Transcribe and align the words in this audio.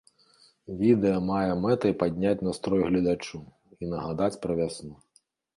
Відэа 0.79 1.19
мае 1.31 1.51
мэтай 1.67 1.93
падняць 2.01 2.45
настрой 2.49 2.81
гледачу 2.89 3.43
і 3.81 3.91
нагадаць 3.93 4.37
пра 4.47 4.53
вясну. 4.63 4.95